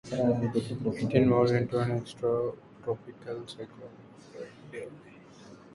It 0.05 1.13
evolved 1.13 1.51
into 1.51 1.77
an 1.77 2.01
extratropical 2.01 3.47
cyclone 3.47 3.99
the 4.17 4.23
following 4.31 4.71
day. 4.71 4.87